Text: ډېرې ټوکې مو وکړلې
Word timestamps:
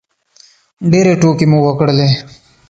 ډېرې 0.91 1.13
ټوکې 1.21 1.45
مو 1.51 1.59
وکړلې 1.65 2.09